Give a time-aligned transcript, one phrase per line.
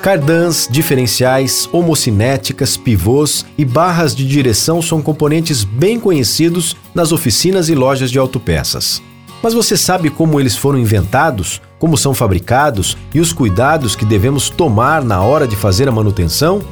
[0.00, 7.74] Cardãs, diferenciais, homocinéticas, pivôs e barras de direção são componentes bem conhecidos nas oficinas e
[7.74, 9.02] lojas de autopeças.
[9.42, 14.48] Mas você sabe como eles foram inventados, como são fabricados e os cuidados que devemos
[14.48, 16.62] tomar na hora de fazer a manutenção?